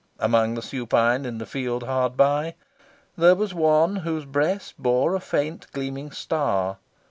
Among 0.17 0.55
the 0.55 0.63
supine 0.63 1.25
in 1.27 1.37
the 1.37 1.45
field 1.45 1.83
hard 1.83 2.17
by, 2.17 2.55
there 3.15 3.35
was 3.35 3.53
one 3.53 3.97
whose 3.97 4.25
breast 4.25 4.73
bore 4.79 5.13
a 5.13 5.19
faint 5.19 5.67
gleaming 5.73 6.09
star. 6.09 6.79